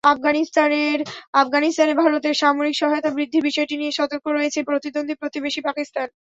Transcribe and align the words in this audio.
আফগানিস্তানে 0.03 1.93
ভারতের 2.01 2.35
সামরিক 2.41 2.75
সহায়তা 2.77 3.09
বৃদ্ধির 3.11 3.47
বিষয়টি 3.49 3.75
নিয়ে 3.77 3.97
সতর্ক 3.99 4.25
রয়েছে 4.29 4.59
প্রতিদ্বন্দ্বী 4.63 5.15
প্রতিবেশী 5.21 5.61
পাকিস্তান। 5.67 6.07